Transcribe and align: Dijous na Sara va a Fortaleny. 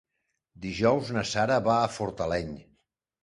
Dijous 0.63 1.11
na 1.17 1.23
Sara 1.33 1.59
va 1.69 1.77
a 1.81 1.91
Fortaleny. 1.99 2.53